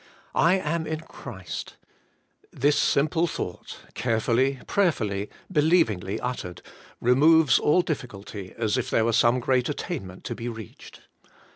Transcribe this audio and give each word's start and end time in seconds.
/ 0.29 0.33
am 0.35 0.87
in 0.87 1.01
Christ: 1.01 1.75
This 2.51 2.75
simple 2.75 3.25
AS 3.25 3.37
YOU 3.37 3.37
CAME 3.37 3.43
TO 3.43 3.45
HIM, 3.45 3.53
BY 3.53 3.63
FAITH, 3.63 3.75
47 3.93 3.93
thought, 3.93 3.93
carefully, 3.93 4.59
prayerfully, 4.65 5.29
believingly 5.51 6.19
uttered, 6.19 6.61
removes 6.99 7.59
all 7.59 7.83
diflBculty 7.83 8.55
as 8.55 8.79
if 8.79 8.89
there 8.89 9.05
were 9.05 9.13
some 9.13 9.39
great 9.39 9.69
attainment 9.69 10.23
to 10.23 10.33
be 10.33 10.49
reached. 10.49 11.01